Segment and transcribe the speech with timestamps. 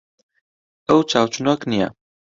[0.87, 1.87] ئەو چاوچنۆک نییە.